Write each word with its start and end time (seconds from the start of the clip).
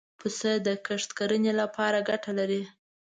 پسه 0.19 0.51
د 0.65 0.67
کښت 0.85 1.09
کرنې 1.17 1.51
له 1.59 1.65
پاره 1.75 1.99
ګټه 2.09 2.31
لري. 2.39 2.61